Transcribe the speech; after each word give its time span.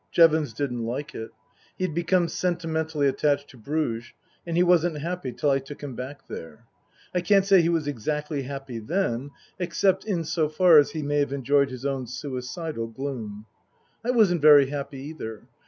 Jevons 0.11 0.53
didn't 0.53 0.83
like 0.83 1.13
it. 1.13 1.29
He 1.77 1.83
had 1.83 1.93
become 1.93 2.27
sentimentally 2.27 3.07
attached 3.07 3.51
to 3.51 3.57
Bruges, 3.57 4.13
and 4.47 4.57
he 4.57 4.63
wasn't 4.63 4.97
happy 4.97 5.31
till 5.31 5.51
I 5.51 5.59
took 5.59 5.83
him 5.83 5.93
back 5.95 6.27
there. 6.27 6.65
I 7.13 7.21
can't 7.21 7.45
say 7.45 7.61
he 7.61 7.69
was 7.69 7.87
exactly 7.87 8.41
happy 8.41 8.79
then 8.79 9.29
except 9.59 10.03
in 10.05 10.23
so 10.23 10.49
far 10.49 10.79
as 10.79 10.89
he 10.89 11.03
may 11.03 11.19
have 11.19 11.31
enjoyed 11.31 11.69
his 11.69 11.85
own 11.85 12.07
suicidal 12.07 12.87
gloom. 12.87 13.45
I 14.03 14.09
wasn't 14.09 14.41
very 14.41 14.71
happy 14.71 15.01
either. 15.01 15.43